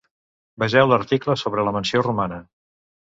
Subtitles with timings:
[0.61, 2.41] Vegeu l'article sobre la mansió romana.